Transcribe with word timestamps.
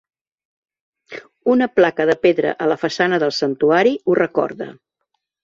Una 1.55 1.67
placa 1.81 2.07
de 2.11 2.15
pedra 2.23 2.55
a 2.67 2.71
la 2.73 2.79
façana 2.85 3.21
del 3.25 3.35
santuari 3.41 3.95
ho 4.01 4.19
recorda. 4.23 4.73